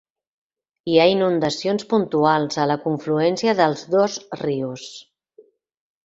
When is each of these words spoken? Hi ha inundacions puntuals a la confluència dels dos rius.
Hi 0.91 0.95
ha 0.99 1.03
inundacions 1.15 1.83
puntuals 1.91 2.57
a 2.63 2.65
la 2.71 2.77
confluència 2.85 3.53
dels 3.59 3.83
dos 3.97 4.17
rius. 4.41 4.87